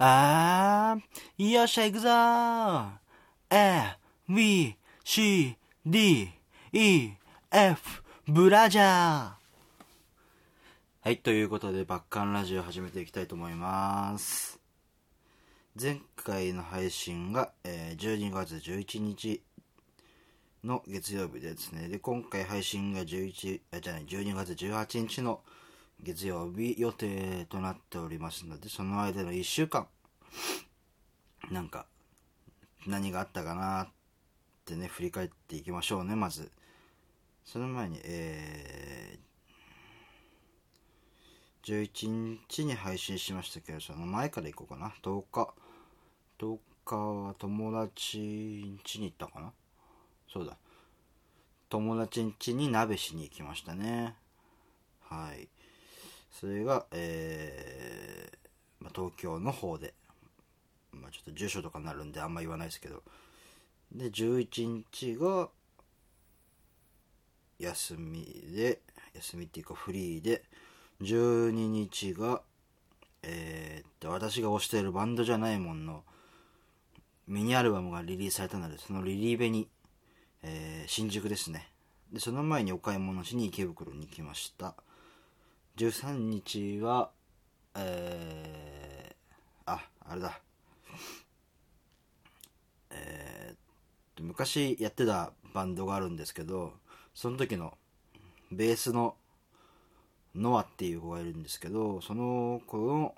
[0.00, 2.08] あー、よっしゃ行くぞ。
[2.08, 2.88] ー
[3.50, 6.28] A, B, C, D,
[6.72, 7.10] E,
[7.50, 8.84] F, ブラジャー。
[11.00, 14.60] はい、ということで、バッカンラジオ始めていきたいと思います。
[15.80, 19.42] 前回の配信が、えー12月11日
[20.62, 25.40] の月曜日ですね、で、今回配信が11、あ、じゃない、12月18日の
[26.02, 29.86] 月曜日予定となっておりますので、その間の1週間、
[31.50, 31.86] なんか、
[32.86, 33.88] 何があったかなっ
[34.64, 36.50] てね、振り返っていきましょうね、まず。
[37.44, 44.92] その前に、えー、11日に配信しましたけど、その前から行こうかな。
[45.02, 45.54] 10日。
[46.38, 49.52] 10日は友達ん家に行ったかな
[50.32, 50.56] そうだ。
[51.68, 54.14] 友達ん家に鍋しに行きましたね。
[55.00, 55.48] はい。
[56.38, 59.92] それが、えーまあ、東京の方で、
[60.92, 63.02] まあ、ちょっと住所とかになるんであんま言わないですけど、
[63.90, 65.48] で、11日が、
[67.58, 68.78] 休みで、
[69.14, 70.44] 休みっていうかフリーで、
[71.02, 72.42] 12日が、
[73.24, 76.04] えーっと、私が推しているバンドじゃないもんの
[77.26, 79.66] ミニアルバムがリリースされたので、そのリリーベに、
[80.44, 81.68] えー新宿ですね。
[82.12, 84.76] で、その前にお買い物しに池袋に行きました。
[85.78, 87.10] 13日は、
[87.76, 90.40] えー、あ、あれだ。
[92.90, 93.56] えーっ
[94.16, 96.72] と、昔やってたバンドがあるんですけど、
[97.14, 97.78] その時の
[98.50, 99.14] ベースの
[100.34, 103.14] ノアっていう子がいるんですけど、その子の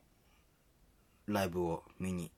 [1.26, 2.30] ライブを見に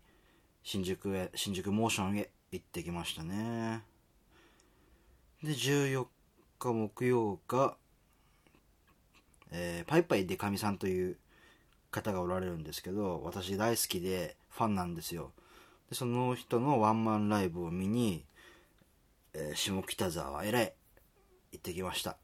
[0.63, 3.83] 新宿へ、新宿モーションへ行ってきましたね。
[5.43, 6.07] で、14
[6.61, 7.77] 日木曜が、
[9.53, 11.17] えーパイパイデカミさんという
[11.91, 15.31] 方がおられるんですけど、私大好きでファンなんですよ。
[15.91, 18.25] で、その人のワンマンライブを見に、
[19.35, 20.73] えー下北沢へらい
[21.53, 22.17] 行ってきました。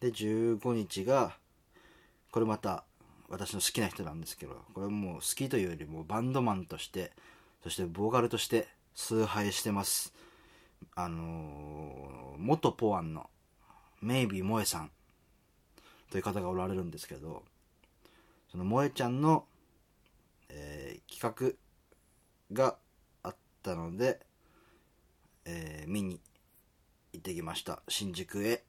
[0.00, 1.36] で、15日が、
[2.30, 2.84] これまた
[3.28, 7.12] 私の好きな人なんですけど、これもう好きというよりもバンドマンとして、
[7.62, 10.12] そしてボーカルとして崇拝してます。
[10.94, 13.30] あのー元ポアンの
[14.02, 14.90] メイビー萌えさん
[16.10, 17.44] という方がおられるんですけど、
[18.50, 19.44] その萌えちゃんの、
[20.48, 21.56] えー企
[22.52, 22.76] 画が
[23.22, 24.20] あったので、
[25.44, 26.20] えー見に
[27.12, 27.82] 行ってきました。
[27.88, 28.64] 新宿へ、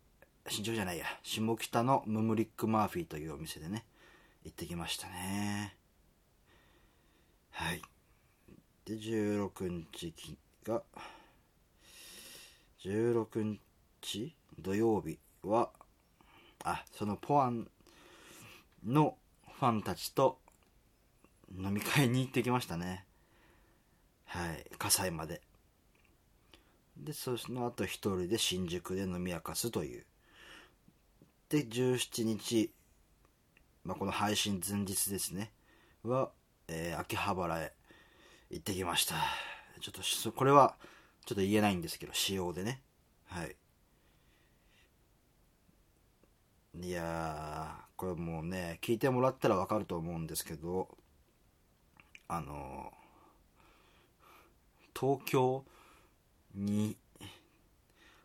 [0.47, 3.85] 新宿じゃないや、下北のムムリック・マーフィーというお店でね、
[4.43, 5.75] 行ってきましたね。
[7.51, 7.81] はい。
[8.85, 10.13] で、16日
[10.63, 10.83] が、
[12.83, 13.59] 16
[14.01, 14.35] 日？
[14.59, 15.71] 土曜日は、
[16.63, 17.69] あ、そのポアン
[18.85, 19.17] の
[19.59, 20.39] ファンたちと
[21.57, 23.05] 飲み会に行ってきましたね。
[24.25, 24.65] はい。
[24.77, 25.41] 葛西まで。
[26.97, 30.05] で、その後一人で新宿で飲み明かすという。
[31.49, 32.71] で、17日、
[33.83, 35.51] まあ、この配信前日ですね。
[36.03, 36.31] は、
[36.67, 37.73] えー秋葉原へ
[38.49, 39.15] 行ってきました。
[39.79, 40.75] ちょっと、これは、
[41.25, 42.81] ちょっと言えないんですけど、仕様でね。
[43.25, 43.55] はい。
[46.79, 50.87] いやー、これもうね、聞いてもらったらわかると思うんですけど、
[52.27, 52.91] あの
[54.99, 55.63] 東京
[56.53, 56.97] に、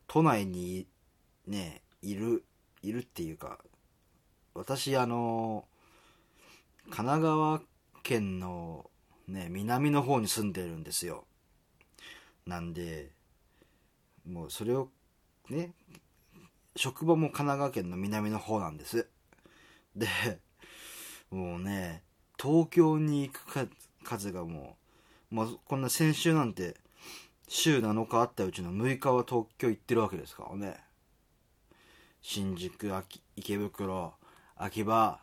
[0.06, 0.86] 都内に
[1.46, 2.44] ね、いる、
[2.82, 3.58] いるっていうか、
[4.54, 5.64] 私あの、
[6.90, 7.62] 神奈川
[8.02, 8.90] 県の
[9.28, 11.24] ね、南の方に住んでるんですよ。
[12.46, 13.12] なんで、
[14.26, 14.90] もうそれを
[15.48, 15.72] ね、
[16.76, 19.08] 職場も神奈川県の南の方なんです。
[19.94, 20.06] で、
[21.30, 22.02] もうね、
[22.40, 23.68] 東京に行く
[24.04, 24.76] 数がも
[25.30, 26.76] う、まあ、こんな先週なんて、
[27.48, 30.76] 週7日あったうちの6日は東京行ってるわけですからね。
[32.22, 34.14] 新宿、秋池袋、
[34.56, 35.18] 秋葉、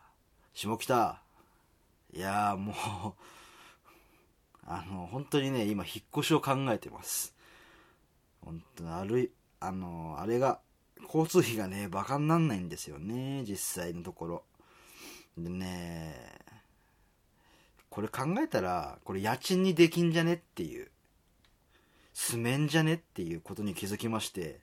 [0.54, 1.22] 下北。
[2.14, 2.76] いやーもう、
[4.66, 7.34] あの、本当にね、今引っ越しを考えてます。
[8.42, 10.60] 本当に歩い、あの、あれが、
[11.12, 14.44] 交通費がね、バカになんないんですよね、実際のところ。
[15.36, 16.16] でね、
[17.90, 20.92] これ考えたら、これ家賃にできんじゃねっていう、
[22.14, 24.60] 住めんじゃねっていうことに気づきまして、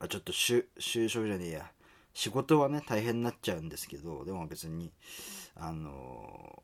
[0.00, 0.64] あちょっと就
[1.08, 1.70] 職じゃねえや。
[2.12, 4.90] 仕事はね、大変になっちゃうんですけど、でも別に、
[5.54, 6.62] あの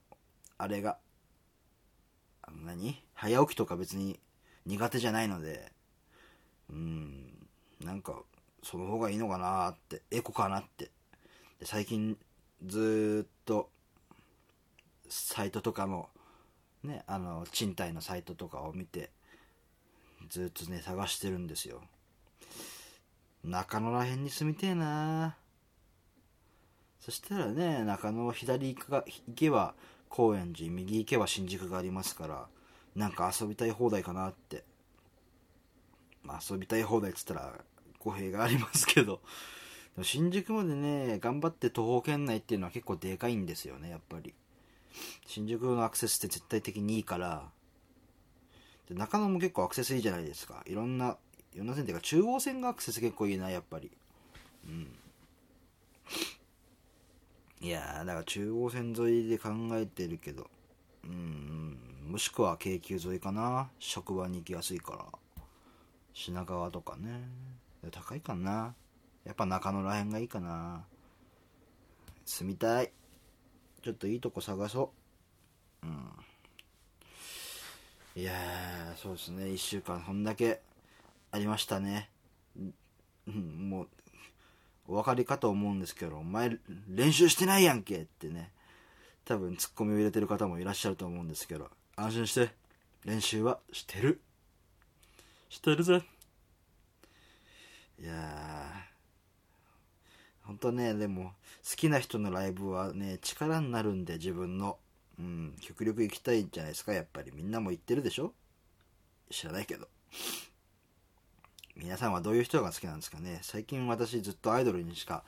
[0.59, 0.99] あれが、
[2.65, 3.01] 何？
[3.15, 4.19] 早起きとか別に
[4.67, 5.71] 苦手じゃないので、
[6.71, 7.38] うん、
[7.81, 8.23] なんか、
[8.63, 10.91] その方がいいのかなって、エコかなって。
[11.61, 12.17] で最近、
[12.65, 13.71] ずっと、
[15.09, 16.09] サイトとかの
[16.83, 19.11] ねあの賃貸のサイトとかを見て
[20.31, 21.83] ずっとね探してるんですよ
[23.45, 25.37] 中野らへんに住みてえな
[27.01, 29.75] そしたらね中野左行か行けば
[30.09, 32.47] 高円寺右行けば新宿がありますから
[32.95, 34.65] なんか遊びたい放題かなって
[36.29, 37.55] まあ遊びたい放題っつったら
[37.99, 39.21] 語弊がありますけど。
[40.03, 44.33] 新宿までね頑張って徒歩圏内っていうのは結構でかいんですよねやっぱり。
[45.27, 47.49] 新宿のアクセスって絶対的にいいから。
[48.89, 50.63] で中野も結構アクセスいいじゃないですか。
[50.67, 51.17] いろんな
[51.55, 53.91] いろんな線っていうか中央線がアクセス結構いいなやっぱり。
[54.67, 54.95] うん。
[57.61, 60.49] いやーだから中央線沿いで考えてるけど。
[61.03, 61.77] うん。
[62.09, 63.69] もしくは京急沿いかな。
[63.81, 65.18] 職場に行きやすいから。
[66.19, 67.29] 品川とかね。
[67.93, 68.75] 高いかな。
[69.25, 70.85] やっぱ中野らへんがいいかな。
[72.25, 72.91] 住みたい。
[73.85, 74.91] ちょっといいとこ探そ
[75.85, 75.87] う。
[75.87, 76.11] うん。
[78.21, 79.45] いやーそうですね。
[79.45, 80.61] 1週間そんだけ
[81.31, 82.11] ありましたね。
[83.27, 83.89] もう
[84.89, 88.51] お分かりかと思うんですけどお前練習してないやんけってね。
[89.25, 92.51] 多分ツッコミを入れてる方もいらっしゃると思うんですけど安心して
[93.05, 94.21] 練習はしてる。
[95.49, 96.03] してるぜ。
[98.01, 100.47] いやー。
[100.47, 101.33] ほんとねでも
[101.69, 104.79] 好きな人のライブはね力になるんで自分の。
[105.19, 107.33] うん極力行きたいんじゃないですかやっぱり。
[107.35, 108.33] みんなも行ってるでしょ？
[109.31, 109.89] 知らないけど。
[111.77, 113.41] 皆さんはどういう人が好きなんですかね？
[113.43, 115.25] 最近私ずっとアイドルにしか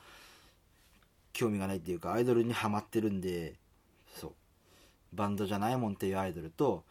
[1.33, 3.55] 興味がないっていうかアイドルにハマってるんで
[4.15, 4.33] そう。
[5.13, 6.85] バンドじゃないもんっていうアイドルと、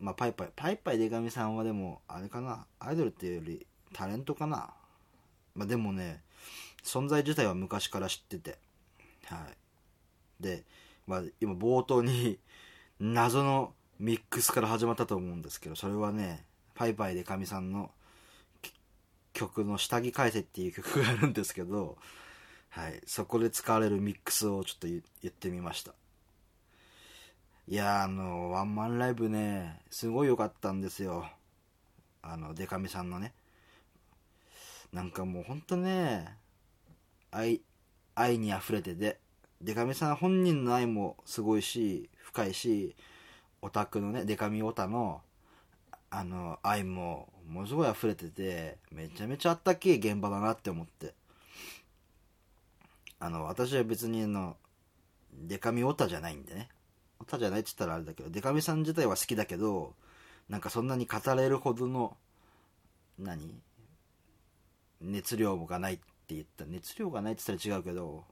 [0.00, 4.72] まあ、パイパイパイパイでかみさんはでもあれかなアイドルっていうよりタレントかな。
[5.54, 6.22] まあでもね
[6.84, 8.58] 存在自体は昔から知ってて。
[9.24, 10.42] はい。
[10.42, 10.64] で、
[11.06, 12.38] まあ、今冒頭に
[13.00, 17.90] 謎のミックスから始まったと思うんですけどそれはねパイパイでかみさんの
[19.32, 21.98] 曲の「下着返せ」っていう曲があるんですけど、
[22.70, 25.94] はい、そこで使われるミックスをちょっと言ってみました。
[27.70, 31.28] いやあのワンマンライブねすごい良かったんですよ。
[32.22, 33.34] あのデカミさんのね。
[34.90, 36.34] なんかもうほんとね
[37.30, 37.60] 愛
[38.14, 39.18] 愛に溢れてて
[39.60, 42.96] デカミさん本人の愛もすごいし深いし
[43.60, 45.20] オタクのねデカミオタの
[46.08, 51.12] あの愛もものすごい溢れててめちゃめちゃあったけえ現場だなって思って。
[53.20, 54.56] あの私は別にあの
[55.34, 56.70] デカミオタじゃないんでね。
[57.36, 59.94] じゃないって言ったらあれだけどデカミさん自体は好きだけど
[60.48, 62.16] なんかそんなに語れるほどの
[63.18, 63.60] 何？
[65.02, 66.64] 熱量がないって言った。
[66.64, 68.24] 熱量がないって言ったら違うけど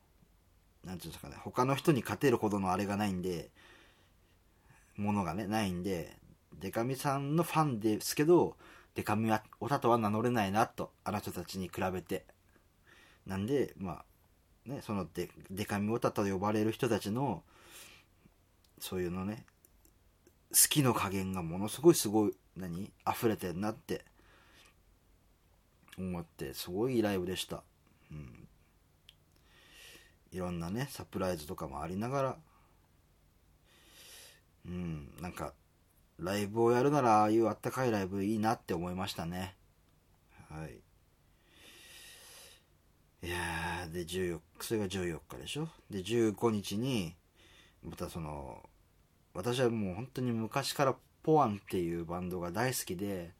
[0.84, 1.36] 何て言うんですかね。
[1.44, 3.50] 他の人に勝てるほどのあれがないんで
[4.96, 6.16] ものがねないんで
[6.58, 8.56] デカミさんのファンですけど
[8.94, 12.24] デカミはオタとは名乗れないなとあの人たちに比べて。
[13.26, 14.04] なんでま
[14.68, 17.42] あねそのデデカミオタと呼ばれる人たちの
[18.78, 19.44] そういうのね。
[20.50, 22.92] 好きの加減がものすごいすごい何？
[23.06, 24.04] 溢れてんなって。
[25.98, 27.62] 思ってすごいライブでした。
[28.10, 28.48] うん。
[30.30, 32.36] いろんなねサプライズとかもありながら。
[34.66, 35.08] うん。
[35.20, 35.54] なんか
[36.18, 39.54] ライブをやるならああいうあったかいライブいいなって思いましたね。
[40.50, 40.76] はい。
[43.26, 45.68] いやで14それが14日でしょ？
[45.90, 47.14] で15日に
[47.88, 48.58] またその
[49.34, 53.32] 私はもう本当に昔からポアンっていうバンドが大好きで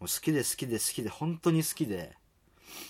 [0.00, 2.16] もう好きで好きで好きで本当に好きで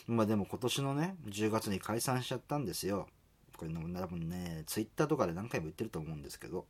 [0.06, 3.08] まあでも今年のね10月に解散しちゃったんですよ。
[3.56, 6.64] これ多分ねツイッターとかで何回も言ってると思うんですけど。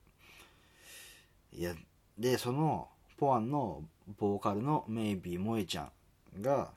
[1.54, 1.74] いや
[2.18, 3.82] でそのポアンの
[4.18, 5.90] ボーカルのメイビー萌えちゃ
[6.38, 6.70] んが、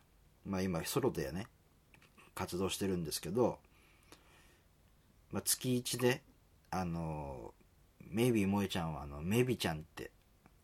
[0.46, 1.48] まあ、今ソロでね
[2.34, 3.58] 活動してるんですけど、
[5.32, 6.22] まあ、月1で
[6.72, 7.54] あの
[8.00, 10.12] メイビー萌えちゃんはあのメビちゃんって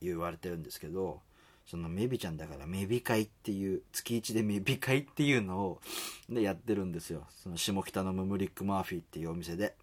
[0.02, 1.22] 言われてるんですけど
[1.66, 5.82] そのメビちゃんだからメビ会っていう月1でメビ会っていうのを
[6.30, 7.28] でやってるんですよ。
[7.30, 9.76] その下北のムムリック・マーフィーっていうお店で。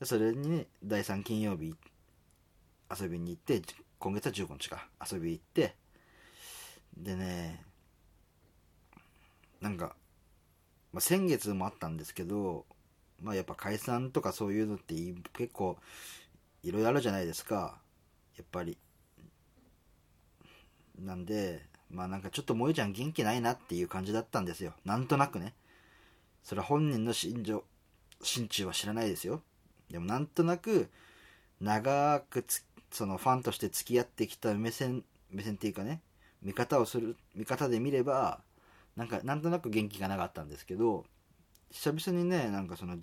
[0.00, 1.76] でそれにね第3金曜日
[3.00, 3.62] 遊びに行って
[3.98, 5.76] 今月は15日か遊び行って
[6.96, 7.64] でね
[9.60, 9.94] なんか、
[10.92, 12.66] まあ、先月もあったんですけど
[13.22, 14.94] まあやっぱ解散とかそういうのって
[15.32, 15.78] 結構
[16.62, 17.78] いろいろあるじゃないですか。
[18.36, 18.76] やっぱり。
[20.98, 24.74] なんでまあなんかちょっと萌えちゃん元気ないなっていう感じだったんですよ。
[24.84, 25.54] なんとなくね。
[26.42, 27.64] それは本人の心情
[28.22, 29.42] 心中は知らないですよ。
[29.90, 30.90] でもなんとなく
[31.60, 32.44] 長く
[32.90, 36.00] そのファンとして付き合ってきた目線目線っていうかね。
[36.42, 38.40] 見方をする見方で見れば
[38.96, 41.04] なんかなんとなく元気がなかったんですけど。
[41.72, 42.96] 久々にねなんかその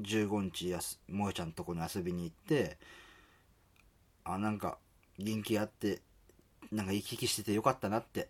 [0.00, 2.76] 15日やす萌ちゃんとこに遊びに行って
[4.24, 4.78] あなんか
[5.18, 6.02] 元気あって
[6.72, 8.28] なんか生き生きしててよかったなって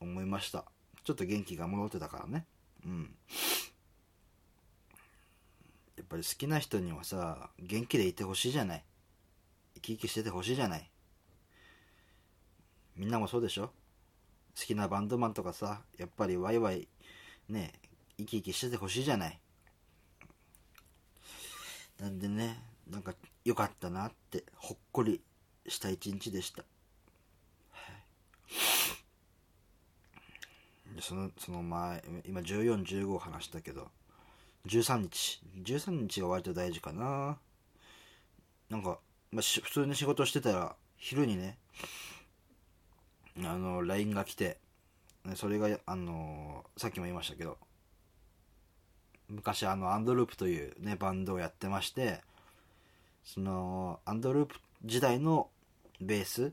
[0.00, 0.64] 思いました。
[1.04, 2.44] ちょっと元気が戻ってたからね。
[2.84, 3.10] うん。
[5.96, 8.84] やっぱり好きな人にはさ元気でいてほしいじゃない。
[9.76, 10.90] 生き生きしててほしいじゃない。
[12.96, 13.70] みんなもそうでしょ。
[14.58, 16.88] 好きなバンドマンとかさやっぱりワイワイ
[17.48, 17.72] ね
[18.18, 19.40] 生き生きしててほしいじゃない。
[22.00, 22.60] なんでね
[22.90, 25.20] なんか良かったなってほっこり
[25.66, 26.64] した一日でした、
[31.00, 33.88] そのその前今1415話したけど
[34.66, 35.40] 13日。
[35.62, 37.38] 13日が割と大事かな。
[38.68, 38.98] なんか、
[39.32, 41.56] まあ、普通に仕事してたら昼にね
[43.38, 44.58] あの LINE が来て
[45.36, 47.56] それがあのさっきも言いましたけど
[49.28, 52.20] 昔あのアンドループというねバンドをやってまして
[53.24, 55.48] そのアンドループ時代の
[56.00, 56.52] ベース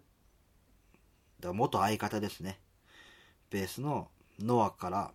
[1.39, 2.59] だ元相方ですね。
[3.49, 5.11] ベースのノアから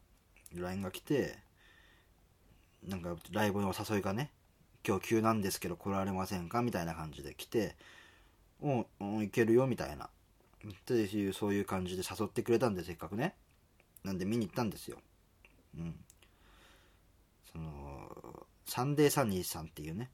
[0.54, 1.38] LINE が来て
[2.86, 4.30] なんかライブのお誘いがね
[4.86, 6.62] 今日急なんですけど来られませんか？
[6.62, 7.76] みたいな感じで来て
[8.62, 9.66] うん、うん、行けるよ？
[9.66, 10.08] みたいな。
[10.66, 13.34] っていうそういう感じで誘ってくれたんでせっかくね。
[14.04, 14.98] なんで見に行ったんですよ。
[15.78, 15.94] うん。
[17.52, 20.10] そのサンデーサニーさんっていうね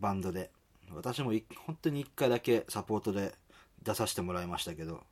[0.00, 0.50] バンドで
[0.92, 1.32] 私も
[1.66, 3.34] 本当に1回だけサポートで
[3.82, 5.02] 出させてもらいましたけど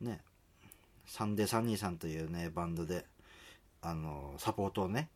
[0.00, 0.20] ね
[1.06, 3.06] サンデーサニーさんというねバンドで
[3.80, 5.08] あのサポートをね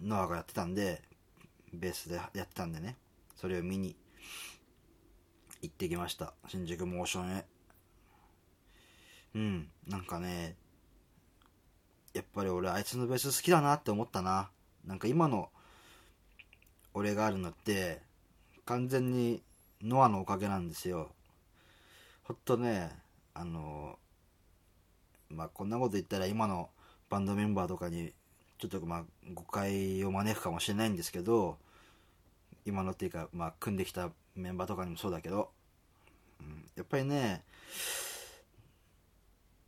[0.00, 1.02] ノアがやってたんで
[1.72, 2.96] ベースでやってたんでね
[3.36, 3.96] それを見に
[5.62, 6.34] 行ってきました。
[6.46, 7.44] 新宿モーションへ。
[9.34, 10.56] うんなんかね
[12.14, 14.48] やっぱり俺あいつのベース好きだなって思ったな。
[14.86, 15.50] なんか今の
[16.94, 18.00] 俺があるのって
[18.64, 19.42] 完全に
[19.82, 21.10] ノアのおかげなんですよ。
[22.22, 22.90] ほんとね
[23.34, 23.98] あの
[25.28, 26.70] まあこんなこと言ったら今の
[27.10, 28.12] バンドメンバーとかに
[28.58, 29.04] ちょっとまあ
[29.34, 31.58] 誤解を招くかもしれないんですけど
[32.64, 35.50] 今のっていうかまあ組んできたメンバーとかにもそうだけど、
[36.40, 37.42] うん、やっぱりね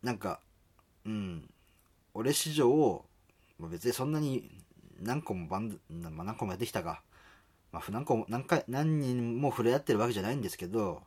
[0.03, 0.41] なんか
[1.05, 1.51] うん
[2.17, 3.05] 俺史上、
[3.59, 4.51] ま、別にそんなに
[5.03, 5.77] 何個もバンド、
[6.11, 7.03] まあ、何個もやってきたか、
[7.73, 11.03] まあ、何個も何回何人も触れ合ってるわけじゃないんですけど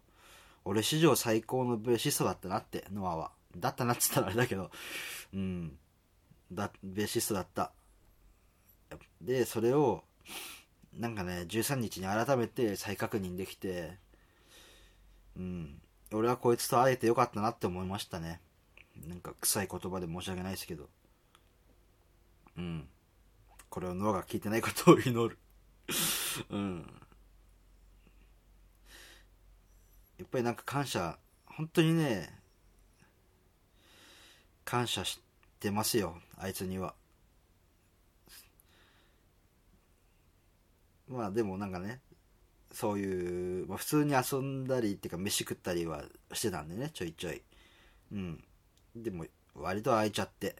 [0.65, 3.31] 俺史上最高のベーシストだったなってノアは。
[3.57, 4.69] だったなっつったらあれだけど。
[5.33, 5.77] うん。
[6.51, 7.71] だベーシストだった。
[9.19, 10.03] でそれを
[10.95, 13.97] なんかね13日に改めて再確認できて
[15.37, 15.81] うん。
[16.13, 18.39] 俺はこいつと会えてよかったなって思いましたね。
[19.07, 20.87] なんか臭い言葉で申し訳ないですけど。
[22.59, 22.87] うん。
[23.69, 25.37] これを脳が聞いてないことを祈る。
[26.49, 26.85] うん。
[30.17, 32.29] やっぱりなんか感謝本当にね
[34.65, 35.21] 感謝し
[35.61, 36.93] てますよあいつには。
[41.07, 42.01] まあでもなんかね
[42.71, 47.41] そういう、まあ、普通に遊んだりっていうか飯食ったりはしてたんでねちょいちょい。
[48.11, 48.43] うん。
[48.95, 49.25] でも
[49.55, 50.57] 割と空いちゃって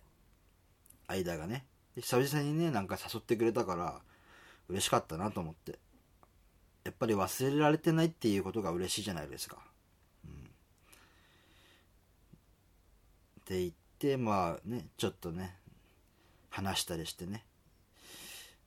[1.07, 1.65] 間がね。
[2.01, 4.01] 久々にねなんか誘ってくれたから
[4.67, 5.79] 嬉しかったなと思って。
[6.85, 9.57] やっぱり忘れられてないっていうことが嬉しいじゃないですか、
[10.25, 10.35] うん、っ
[13.45, 15.55] て言ってまあねちょっとね
[16.49, 17.45] 話したりしてね。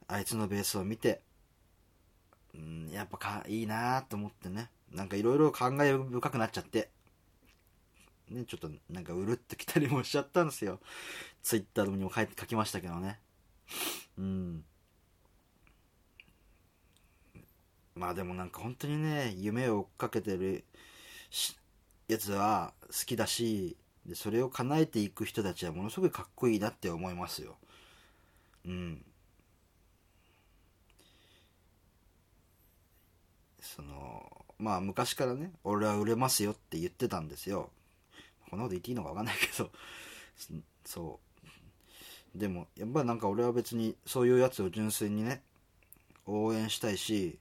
[0.07, 1.23] あいつのベースを見て、
[2.55, 4.71] うん、やっぱかいいなと思ってね。
[4.93, 6.91] なんかいろいろ感慨深くなっちゃって。
[8.29, 10.81] ね、ちょっとなんかうるってきたりもしちゃったんですよ。
[11.43, 13.19] ツイッターにも書いて書きましたけどね。
[14.19, 14.65] うん。
[17.95, 20.65] まあでもなんか本当にね、夢を追っかけてる
[22.09, 23.77] やつは好きだし、
[24.07, 27.57] でそれを叶えていく人たちはものすごいかっこいいなって思いますよ。
[28.65, 29.05] うん。
[33.61, 37.71] その、まあ昔からね、俺は売れますよって言ってたんですよ。
[38.53, 39.73] こんなこと言っていいのか分かんないけど。
[40.85, 41.21] そ
[42.35, 42.39] う。
[42.39, 45.43] でもやっぱなんか俺は別にそういうやつを純粋にね
[46.27, 47.39] 応援したいし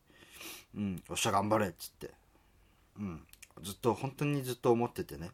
[0.74, 2.14] うんおっしゃ頑張れっつって。
[2.98, 3.28] うん。
[3.62, 5.32] ずっと本当にずっと思っててね。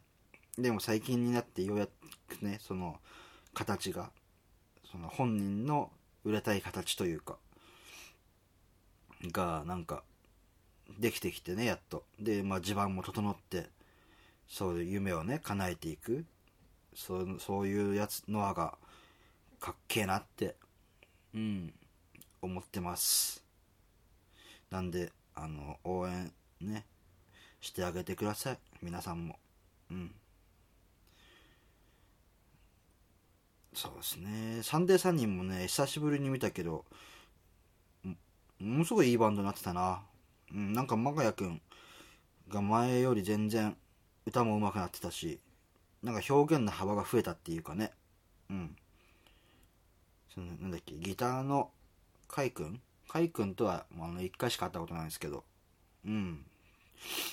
[0.58, 2.98] でも最近になってようやくねその
[3.54, 4.10] 形が
[4.90, 5.92] その本人の
[6.24, 7.38] 売れたい形というか
[9.30, 10.02] がなんか
[10.98, 12.04] できてきてねやっと。
[12.18, 13.77] で、まあ、地盤も整って。
[14.48, 16.24] そういう夢をね叶えていく。
[16.94, 18.76] そうそういうやつノアが
[19.60, 20.56] かっけえなって
[21.34, 21.72] うん
[22.42, 23.44] 思ってます。
[24.70, 26.84] なんであの応援ね
[27.60, 28.58] してあげてください。
[28.82, 29.38] 皆さんも。
[29.90, 30.14] うん。
[33.74, 34.62] そうですね。
[34.62, 36.84] サンデー3人もね久しぶりに見たけど
[38.60, 40.02] ものすごいいいバンドになってたな。
[40.52, 41.60] うんなんかマガヤくん
[42.48, 43.76] が前より全然
[44.28, 45.40] 歌も上手くなってたし
[46.02, 47.92] なんか表現の幅が増えたっていうかね。
[48.50, 48.76] うん。
[50.32, 51.70] そのなんだっけギターの
[52.28, 52.80] カイ君？
[53.08, 55.44] カイ君とはあの1回しか会ったことないんですけど。
[56.06, 56.44] うん。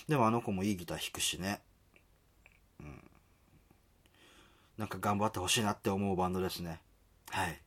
[0.07, 1.61] でもあの子もいいギター弾くしね。
[2.79, 3.03] うん。
[4.77, 6.79] なんか頑張ってほしいなって思うバンドですね。
[7.29, 7.61] はい。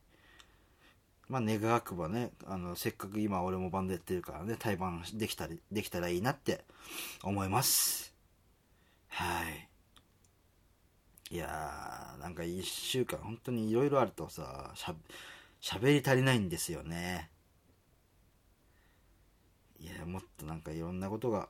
[1.29, 6.65] まあ願わくばねあのせっかく今俺もバンドやってるからね対バンできたりできたらいいなって
[7.23, 8.08] 思います。
[9.09, 9.69] はい。
[11.31, 14.95] いやーなんか1週間本当にいろいろあるとさしゃ
[15.61, 17.29] 喋り足りないんですよね。
[19.79, 21.49] いやもっとなんかいろんなことが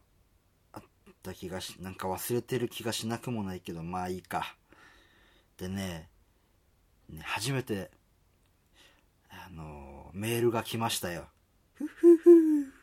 [0.74, 0.84] あっ
[1.24, 4.56] た気がしなんか忘れてる気がしなくもないけどまあいいか。
[5.58, 6.10] でね
[7.10, 7.92] ね初めて
[9.30, 11.28] あのメールが来ましたよ。
[11.74, 12.74] ふふふ。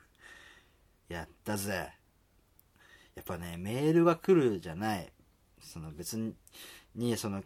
[1.09, 1.93] やったぜ。
[3.17, 5.11] やっぱねメールが来るじゃない。
[5.61, 6.17] その別
[6.95, 7.43] にその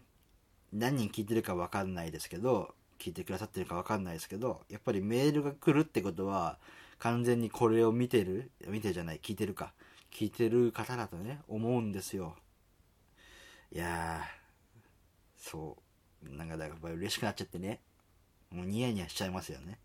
[0.72, 6.58] 何人聞いてるか分かんないですけど聞いてくださってるか分かんないですけどやっぱりメールが来るってことは
[6.98, 9.72] 完全にこれを見てる見てるじゃない聞いてるか。
[10.12, 12.34] 聞いてる方だとね思うんですよ。
[13.72, 15.76] いやーそ
[16.22, 16.36] う。
[16.36, 17.80] なんかだから嬉しくなっちゃってね。
[18.50, 19.78] もうニヤニヤしちゃいますよね。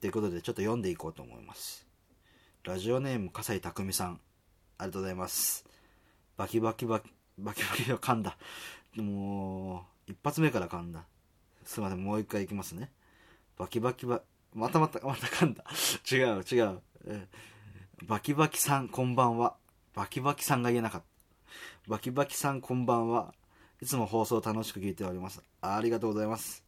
[0.00, 1.86] ということでちょっと読んでいこうと思います。
[2.64, 4.20] ラジオネーム笠井匠さん。
[4.78, 5.64] ありがとうございます。
[6.36, 8.36] バキバキバキバキバキが噛んだ。
[8.96, 11.04] もう一発目から噛んだ。
[11.64, 12.90] すいませんもう一回いきますね。
[13.58, 14.22] バキバキバ
[14.54, 15.64] またまたまた噛んだ。
[16.10, 17.26] 違う違う、え
[18.04, 19.56] バキバキさんこんばんは。
[19.94, 21.06] バキバキさんが言えなかった。
[21.88, 23.34] バキバキさんこんばんは。
[23.80, 25.42] いつも放送楽しく聞いております。
[25.60, 26.64] ありがとうございます。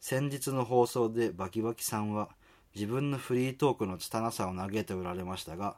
[0.00, 2.30] 先日の放送でバキバキさんは
[2.74, 5.76] 自分のフリートークの拙さを嘆いておられましたが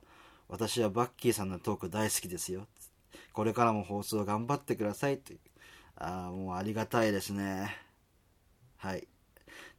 [0.54, 2.68] 私はバッキーさんのトーク大好きですよ。
[3.32, 5.38] これからも放送頑張ってくださいという。
[5.96, 7.76] ああもうありがたいですね。
[8.76, 9.04] はい。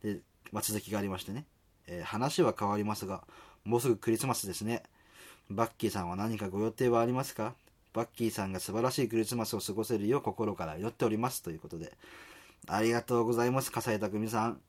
[0.04, 0.20] で、
[0.52, 1.46] まあ、続きがありましてね、
[1.88, 3.24] えー、話は変わりますが
[3.64, 4.84] もうすぐクリスマスですね。
[5.50, 7.56] バッキーさんは何かご予定はありますか？
[7.94, 11.94] バッキーさんが素晴らしいクリスマスを過ごせるよう心から祈っておりますということで。
[12.68, 14.60] ありがとうございます笠井匠さん。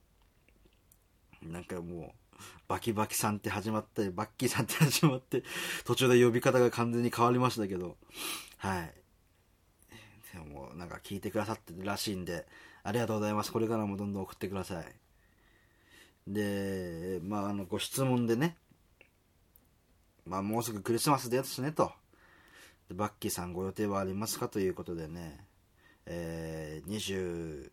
[1.43, 2.26] なんかもう
[2.69, 5.43] バキバキさんって始まってバッキーさんって始まって
[5.85, 7.97] 途中で呼び方が完全に変わりましたけど。
[8.59, 8.93] はい。
[10.33, 12.47] でもなんか聞いてくださってるらしいんで
[12.83, 13.53] ありがとうございます。
[13.53, 14.85] これからもどんどん送ってください。
[16.27, 18.57] でまああのご質問でね
[20.27, 21.93] まあもうすぐクリスマスですねと。
[22.95, 25.47] バッキーさんご予定はありますかということでね
[26.07, 27.71] えー、20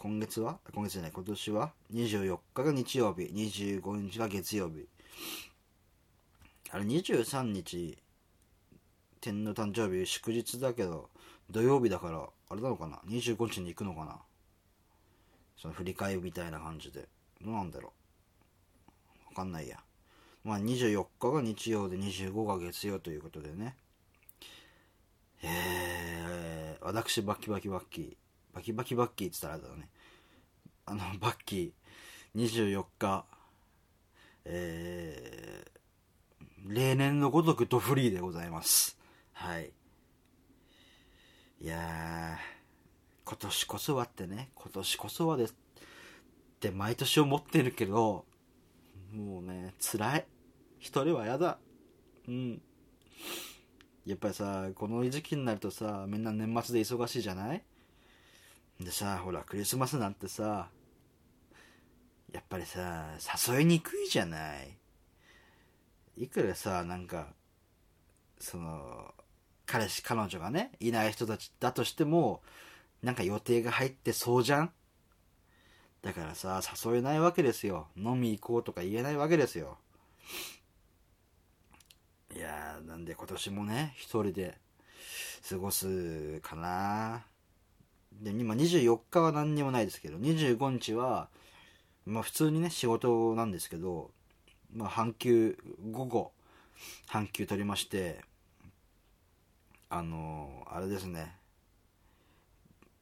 [0.00, 0.60] 今月は？
[0.72, 1.10] 今月じゃない。
[1.12, 3.22] 今年は？24日が日曜日。
[3.22, 4.86] 25日が月曜日。
[6.70, 7.98] あれ23日
[9.20, 11.10] 天皇誕生日祝日だけど
[11.50, 14.20] 土曜日だからあれなのかな？25日に行くのかな？
[15.56, 17.08] その振り替えみたいな感じで。
[17.44, 17.92] どうなんだろ
[19.26, 19.30] う。
[19.30, 19.80] わかんないや。
[20.44, 23.74] まあ24日が日曜で25が月曜ということでね。
[25.42, 28.16] えー、私バキバキバッキ。
[28.54, 29.88] バキバキバッキーって言ったらあれだね。
[30.86, 33.24] あのバッキー24日
[34.44, 38.98] えー、例年のごとくドフリーでございます。
[39.32, 39.72] はい。
[41.60, 42.38] いや
[43.24, 48.24] 今年こそはってね今年こそはですって毎年思ってるけど
[49.12, 50.26] もうね辛い。
[50.78, 51.58] 一人は嫌だ。
[52.26, 52.62] うん。
[54.06, 57.62] やっぱりさこの時期になるとさみんな年末で忙しいじゃない？
[58.80, 60.68] でさほらクリスマスなんてさ
[62.32, 63.06] やっぱりさ
[63.48, 64.76] 誘いにくいじゃない。
[66.16, 67.28] いくらさなんか
[68.38, 69.14] その
[69.66, 72.42] 彼氏彼女がねいない人たちだとしても
[73.02, 74.70] なんか予定が入ってそうじゃん。
[76.02, 77.88] だからさ誘えないわけですよ。
[77.96, 79.78] 飲み行こうとか言えないわけですよ。
[82.34, 84.58] いやーなんで今年もね一人で
[85.48, 87.24] 過ごすかな。
[88.20, 91.28] で今24日は何にもないですけど25日は
[92.04, 94.10] まあ普通にね仕事なんですけど
[94.74, 95.56] まあ半休
[95.90, 96.32] 午後
[97.06, 98.20] 半休取りまして
[99.90, 101.34] あのあれですね。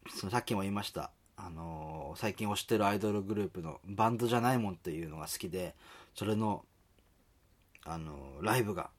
[0.08, 1.10] そのさっきも言いました。
[1.36, 5.74] あの最近推してるアイドルグループのバンドじゃないもんっていうのが好きで
[6.14, 6.64] それの
[7.84, 8.90] あのライブが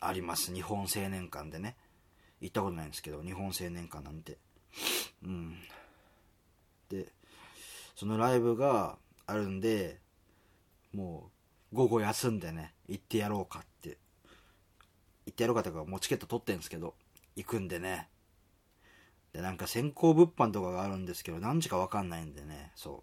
[0.00, 0.54] あります。
[0.54, 1.76] 日本青年館でね。
[2.40, 4.38] 行ったことないんですけど日本青年館なんて。
[5.24, 5.56] うん。
[6.88, 7.06] で
[7.96, 9.98] そのライブがあるんで
[10.92, 11.30] も
[11.72, 13.98] う午後休んでね行ってやろうかって。
[15.26, 16.94] 行ってやろうかというかもうチケット取ってんですけど
[17.34, 18.08] 行くんでね。
[19.32, 23.02] でなんか先行物販とかがあるんですけど何時か分かんないんでねそ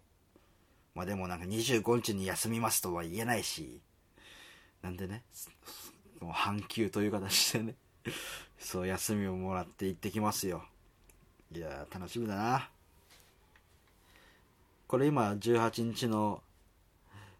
[0.94, 3.80] まあでもなんか25日に休みますとは言えないし
[4.82, 5.24] なんでね
[6.20, 7.74] もう半休という形でね
[8.58, 10.64] そう休みをもらって行ってきますよ。
[11.54, 12.68] いやー楽しみだな。
[14.86, 16.42] これ今18日の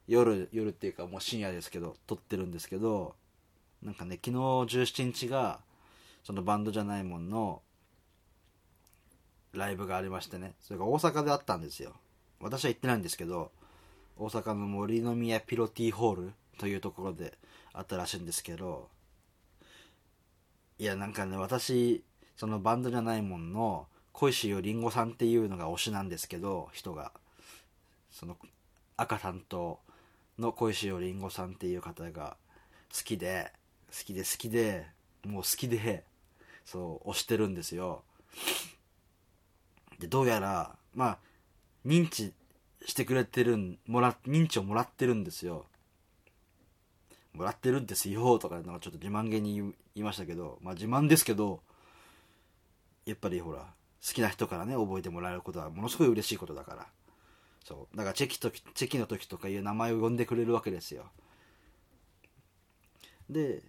[0.07, 3.14] 夜夜っていうかもう深夜ですけど撮ってるんですけど
[3.83, 5.61] なんかね昨日17日が
[6.25, 7.62] そのバンドじゃないもんの
[9.53, 10.55] ライブがありましてね。
[10.61, 11.94] それが大阪であったんですよ。
[12.40, 13.51] 私は行ってないんですけど
[14.18, 17.38] 大阪の森の宮ピロティホールというところで
[17.72, 18.88] あったらしいんですけど
[20.79, 22.03] いやなんかね私
[22.37, 27.12] そのバンドじゃないもんの小石よりんごさんっていうのが推しなんですけど人が。
[28.12, 28.37] その
[28.96, 29.81] 赤担当
[30.38, 32.37] の小石よりんごさんっていう方が
[32.94, 33.53] 好きで
[33.90, 34.87] 好きで好きで
[35.25, 36.05] もう好きで
[36.64, 38.03] そう推してるんですよ。
[39.98, 41.18] でどうやらまあ
[41.87, 42.33] 認知
[42.85, 45.66] してくれてるんもら認知をもらってるんですよ。
[47.33, 51.62] もらってるんですよとかなんかちょっと自慢げに言いましたけどまあ自慢ですけど
[53.07, 53.72] やっぱりほら
[54.07, 56.87] 好きな人からね覚えてもらえることはものすごい嬉しいことだから。
[57.65, 57.97] そう。
[57.97, 61.11] だからチェキとチェキの時とかいう名前を呼んでくれるわけですよ。
[63.31, 63.62] で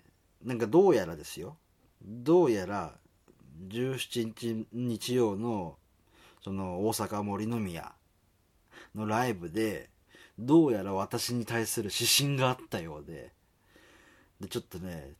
[0.44, 1.58] なんかどうやらですよ。
[2.04, 2.96] どうやら
[3.68, 5.78] 17日日曜の
[6.44, 7.94] その大阪森の宮
[8.96, 9.90] のライブで
[10.40, 13.32] どうやら私に対する指針があったようで。
[14.40, 15.14] でちょっとね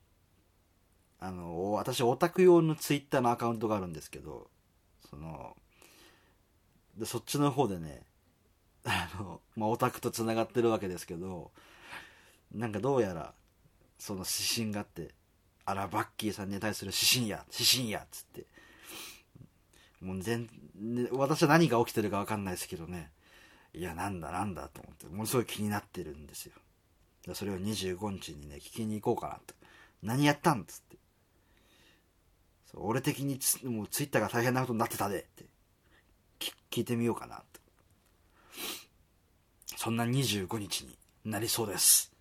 [1.20, 4.50] あの私オタク用のツイッターのアカウントがあるんですけど
[5.14, 5.56] その
[6.96, 8.02] でそっちの方でね
[8.84, 11.52] あの、まあ、オタクとつながってるわけですけど
[12.52, 13.32] なんかどうやら
[13.98, 15.14] その指針があって
[15.64, 18.46] あらバッキーさんに対する指針や指針やっつって。
[20.00, 23.10] もう全、ね、私は何が起きてるか分かんないですけどね。
[23.72, 26.52] いやなんだなんだと思ってものすごい気になってるんですよ。
[27.32, 29.54] それを25日にね聞きに行こうかなと
[30.02, 30.60] 何やったん？
[30.60, 30.98] っつって。
[32.76, 35.44] 俺的にもうツイッターが大変なことになってたでって。
[36.70, 37.60] 聞いてみようかなと。
[39.76, 42.12] そんな25日になりそうです。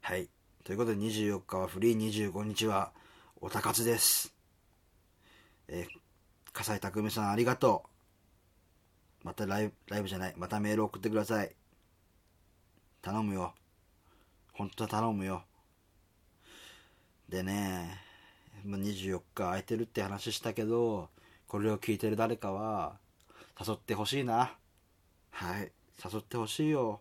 [0.00, 0.28] はい。
[0.62, 2.92] ということで24日はフリー25日は
[3.40, 4.32] おたかつです。
[5.66, 7.84] えー、笠井匠さんありがと
[9.24, 9.26] う。
[9.26, 11.54] またライブライブじゃないまたメール送ってください。
[13.02, 13.52] 頼むよ。
[14.52, 15.42] 本当は頼むよ。
[17.28, 18.07] でね
[18.66, 21.08] 24日空いてるって話したけど
[21.46, 22.98] これを聞いてる誰かは
[23.60, 24.54] 誘ってほしいな。
[25.30, 25.72] はい。
[26.04, 27.00] 誘ってほしいよ。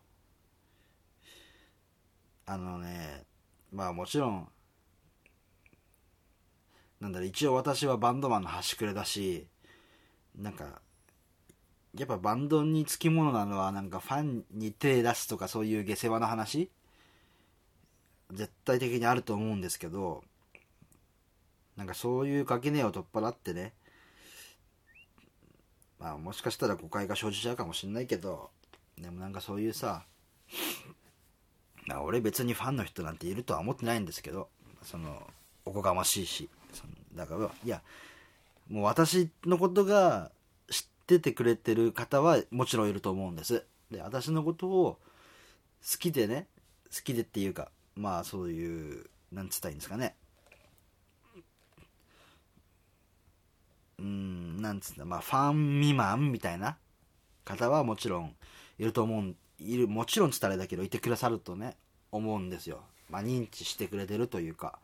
[2.46, 3.26] あのね
[3.72, 4.48] まあもちろん
[7.02, 9.48] なんだろ一応私はバンドマンの端くれだし
[10.36, 10.82] なんか
[11.96, 16.72] やっぱバンドにつきものなのはなんかファンに手出すとかそういう下世話な話
[18.32, 20.24] 絶対的にあると思うんですけど
[21.78, 23.74] なんかそういう垣根を取っ払ってね。
[26.00, 28.50] まあもしかしたら誤解が生じちゃうかもしんないけど。
[28.98, 30.06] でもなんかそういうさ
[31.86, 34.50] まあ俺別にファンの人なんているとは思ってないんですけど。
[34.84, 35.22] その
[35.66, 36.50] おこがましいし。
[36.74, 37.82] そのだからいや
[38.70, 40.32] もう私のことが
[40.70, 43.66] 知っててくれてる方はもちろんいると思うんです。
[43.92, 45.00] で私のことを
[45.82, 46.48] 好きでね
[46.94, 50.16] 好きでっていうかまあそういうなんつったらいいんですかね。
[53.99, 56.77] うんなんつったまあファン未満みたいな
[57.45, 58.36] 方はもちろん
[58.77, 61.77] いると思ういるもちろんつったらだけどいてくださるとね
[62.12, 62.81] 思うんですよ。
[63.10, 64.79] まあ認知してくれてるというか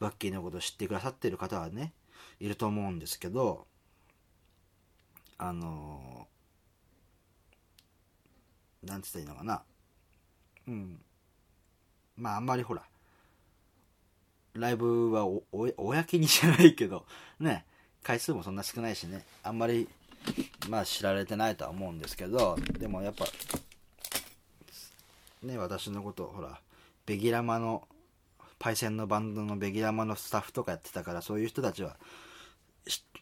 [0.00, 1.92] バッキーのことを知ってくださってる方はね
[2.40, 3.66] いると思うんですけど
[5.38, 9.62] あのー、なんつったらいいのかな。
[10.68, 11.00] うん。
[12.16, 12.82] まああんまりほら
[14.54, 17.06] ライブはおお公にじゃないけど
[17.40, 17.64] ね。
[18.02, 19.88] 回数もそんな少ないしねあんまり
[20.68, 23.26] まあ知られてないとは思うんですけどでもやっぱ
[25.42, 26.60] ね私のことほら
[27.06, 27.86] ベギラマの
[28.58, 31.96] パイセンのバンドのベギラマのスタッフとかやってたからそういう人たちは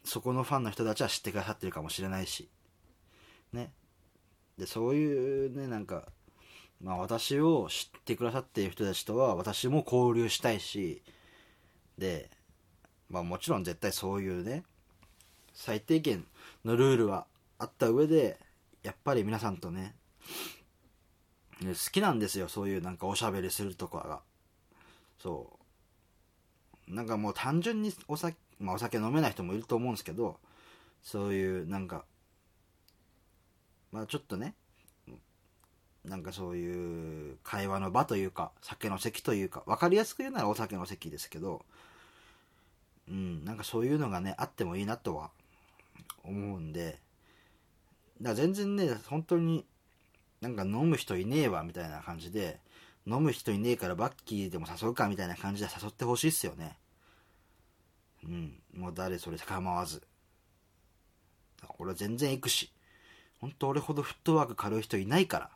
[0.03, 2.49] そこのファンの人たちは知ってくださってるかもしれないし
[3.53, 3.71] ね。
[4.57, 6.07] でそういうねなんか
[6.81, 11.01] まあ私を知ってくださっている人たちとは私も交流したいし
[11.97, 12.29] で
[13.09, 14.63] まあもちろん絶対そういうね
[15.53, 16.25] 最低限
[16.65, 17.25] のルールは
[17.59, 18.37] あった上で
[18.83, 19.95] やっぱり皆さんとね
[21.61, 22.47] 好きなんですよ。
[22.47, 24.21] そういうなんかおしゃべりするとかが。
[25.19, 25.59] そ
[26.87, 26.93] う。
[26.93, 30.37] なんかもう単純にお酒まあお酒飲めない人もいると思うんですけど
[31.01, 32.03] そういうなんか
[33.91, 34.55] まあちょっとね
[36.03, 41.61] なんかそういう会話の場というか酒の席というか分かりやすく言うならお酒の席ですけど
[43.07, 45.29] うんなんかそういうのがねあってもいいなとは
[46.23, 46.99] 思うんで
[48.21, 49.65] だから全然ね本当に
[50.41, 52.59] なんか飲む人いねえわみたいな感じで
[53.05, 56.77] 飲む人いねえからバッキーでも誘うかみたいな感じで誘ってほしいっすよね。
[58.23, 60.03] うんもう誰それ構わず。
[61.79, 62.71] 俺は全然行くし。
[63.39, 65.49] 本当俺ほどフットワーク軽い人いないから。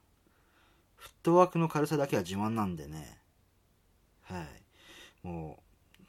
[0.96, 3.20] フットワークの軽さだけは自慢なんでね。
[4.24, 4.42] は
[5.24, 5.28] い。
[5.28, 5.60] も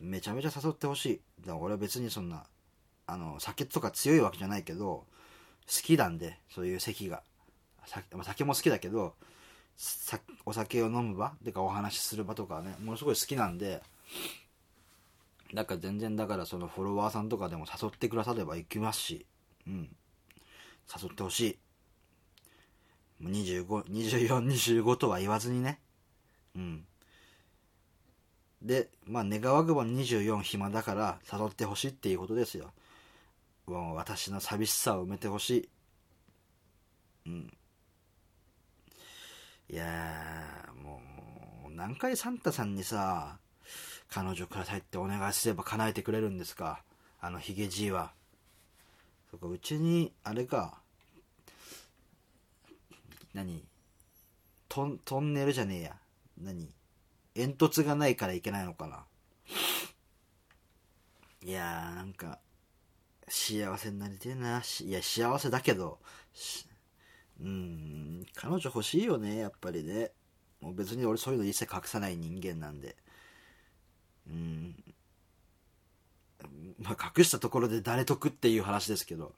[0.01, 1.21] うめちゃめちゃ誘ってほしい。
[1.41, 2.45] だから俺は別にそんな
[3.07, 5.05] あの酒とか強いわけじゃないけど
[5.67, 7.23] 好きなんでそういう席が。
[8.25, 9.15] 酒も好きだけど
[10.45, 13.81] お酒を飲む場てかお話しする場とかねものすごい好きなんで
[15.55, 19.27] だから全然だからそのフォロワーさんとかでも誘ってくだされば行きますし
[19.67, 19.89] うん。
[21.03, 21.59] 誘ってほしい。
[23.23, 25.81] 252425とは言わずにね。
[26.55, 26.85] うん。
[28.63, 32.73] でまあ願わくば24暇だから誘ってほしいっていうことですよ。
[33.67, 35.69] 私の寂しさを埋めてほしい
[37.27, 37.53] うん。
[39.69, 41.01] いやも
[41.69, 42.75] う何回サンタさん。
[42.77, 43.39] にさ
[44.09, 46.39] 彼女くださいってお願いすれば叶えてくれるん。
[46.39, 46.83] ですか
[47.21, 48.13] あのヒゲじいは
[49.31, 50.81] そこうちにあれか
[53.35, 53.65] 何
[54.69, 55.97] トントンネルじゃねえや
[56.41, 56.71] 何
[57.35, 59.05] 煙突がないからいけないのかな
[61.45, 62.13] いやーなん。
[62.13, 62.39] か
[63.29, 64.63] 幸せになりてえな。
[64.81, 65.99] いや幸せだけど。
[67.41, 70.13] うん彼女欲しいよねやっぱりね。
[70.61, 72.97] もう別に俺そういうの一切隠さない人間なんで。
[74.29, 74.75] うん。
[76.79, 79.35] まあ隠したところで誰得っていう話ですけど。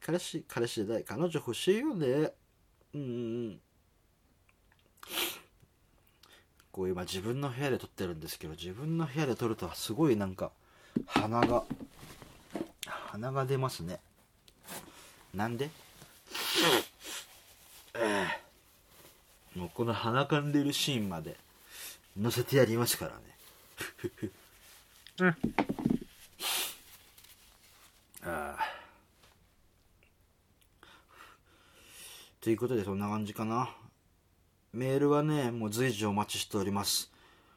[0.00, 2.32] 彼氏彼氏で彼女欲しいよね。
[2.94, 3.60] うん。
[6.72, 10.50] こう今自分の部屋で撮ってるんですけど自分の部屋で撮るとすごいなんか
[11.06, 11.64] 鼻が
[12.86, 14.00] 鼻が出ますね。
[15.32, 15.70] なんで、
[19.54, 21.36] もうこの鼻かんでるシーンまで
[22.20, 23.22] 載せてやりますからね。
[25.20, 25.28] うん。
[28.26, 28.58] ああ
[32.40, 33.74] ということでそんな感じかな。
[34.72, 37.10] メールはねもう随時お待ちしております。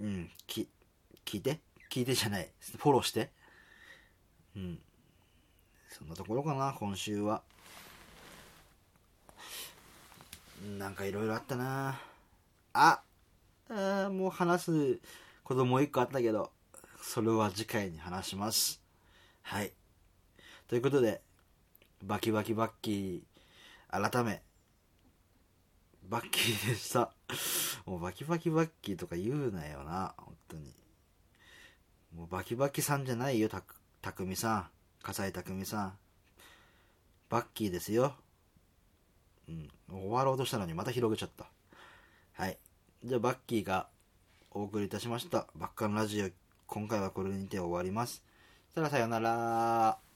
[0.00, 0.68] うんき
[1.24, 1.60] 聞いて？
[1.90, 2.48] 聞いてじゃない。
[2.78, 3.30] フォローして。
[4.56, 4.78] うん。
[5.96, 7.42] そんなところかな今週は
[10.78, 12.00] なんかいろいろあったな
[12.72, 13.00] あ
[13.68, 15.00] あもう話す
[15.44, 16.50] こともう一個あったけど、
[17.00, 18.80] それは次回に話します。
[19.42, 19.72] はい。
[20.68, 21.20] ということで、
[22.02, 24.42] バキバキバッキー、改め、
[26.08, 27.12] バッキーでした。
[27.86, 30.72] もうバキバキバッキーとか言うなよな、本当に。
[32.16, 33.62] もうバキバキさんじゃないよ、た、
[34.00, 34.66] たくみさん。
[35.02, 35.92] 笠井匠さん。
[37.28, 38.14] バッキーですよ。
[39.48, 39.68] うん。
[39.90, 41.46] 終わろうとしたのにまた広げちゃった。
[42.34, 42.58] はい。
[43.04, 43.88] じゃあ、バッキーが
[44.52, 45.46] お送りいたしました。
[45.56, 46.28] バッカンラジオ、
[46.66, 48.22] 今回はこれにて終わります。
[48.74, 50.11] そらさよなら。